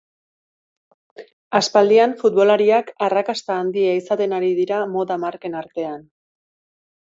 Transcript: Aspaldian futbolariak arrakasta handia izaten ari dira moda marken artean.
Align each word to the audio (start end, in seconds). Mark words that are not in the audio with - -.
Aspaldian 1.59 2.15
futbolariak 2.23 2.91
arrakasta 3.09 3.61
handia 3.67 3.95
izaten 4.01 4.37
ari 4.41 4.53
dira 4.63 4.83
moda 4.99 5.23
marken 5.29 5.63
artean. 5.65 6.05